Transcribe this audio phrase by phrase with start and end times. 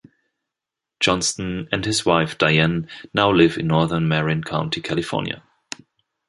[0.99, 5.43] Johnston and his wife Diane now live in northern Marin County, California.